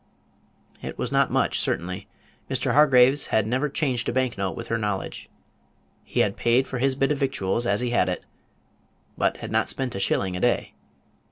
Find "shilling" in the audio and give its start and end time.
9.99-10.35